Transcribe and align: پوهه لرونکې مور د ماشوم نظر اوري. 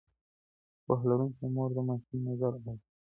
پوهه 0.83 1.05
لرونکې 1.09 1.45
مور 1.55 1.69
د 1.75 1.77
ماشوم 1.87 2.19
نظر 2.27 2.51
اوري. 2.57 2.75